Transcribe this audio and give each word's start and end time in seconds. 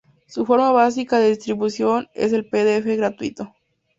Su 0.25 0.47
forma 0.47 0.71
básica 0.71 1.19
de 1.19 1.29
distribución 1.29 2.07
es 2.15 2.33
el 2.33 2.49
pdf 2.49 2.97
gratuito. 2.97 3.53